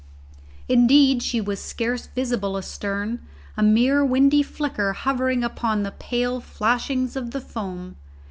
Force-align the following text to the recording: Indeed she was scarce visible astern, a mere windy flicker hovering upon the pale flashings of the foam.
Indeed 0.67 1.21
she 1.21 1.39
was 1.39 1.59
scarce 1.63 2.07
visible 2.07 2.57
astern, 2.57 3.19
a 3.55 3.61
mere 3.61 4.03
windy 4.03 4.41
flicker 4.41 4.93
hovering 4.93 5.43
upon 5.43 5.83
the 5.83 5.91
pale 5.91 6.39
flashings 6.41 7.15
of 7.15 7.29
the 7.29 7.39
foam. 7.41 7.97